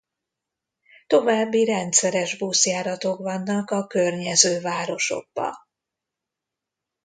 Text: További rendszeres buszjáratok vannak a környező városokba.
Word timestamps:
További 1.07 1.65
rendszeres 1.65 2.37
buszjáratok 2.37 3.19
vannak 3.19 3.71
a 3.71 3.87
környező 3.87 4.61
városokba. 4.61 5.53